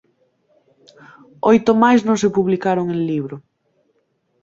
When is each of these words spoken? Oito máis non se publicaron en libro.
Oito 1.51 1.71
máis 1.83 2.01
non 2.07 2.17
se 2.21 2.33
publicaron 2.37 2.85
en 2.95 2.99
libro. 3.09 3.35